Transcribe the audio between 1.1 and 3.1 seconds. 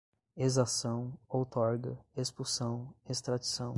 outorga, expulsão,